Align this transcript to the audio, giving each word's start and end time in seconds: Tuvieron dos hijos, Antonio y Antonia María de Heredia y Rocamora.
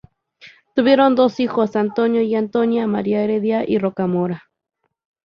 Tuvieron 0.73 1.13
dos 1.13 1.39
hijos, 1.39 1.75
Antonio 1.75 2.23
y 2.23 2.33
Antonia 2.33 2.87
María 2.87 3.19
de 3.19 3.23
Heredia 3.25 3.69
y 3.69 3.77
Rocamora. 3.77 4.49